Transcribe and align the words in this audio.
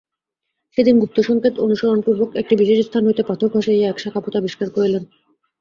সেদিন 0.73 0.95
গুপ্তসংকেত 0.99 1.55
অনুসরণপূর্বক 1.59 2.29
একটি 2.35 2.53
বিশেষ 2.61 2.79
স্থান 2.83 3.03
হইতে 3.05 3.23
পাথর 3.29 3.47
খসাইয়া 3.53 3.87
এক 3.89 3.97
শাখাপথ 3.99 4.33
আবিষ্কার 4.35 4.67
করিলেন। 4.69 5.03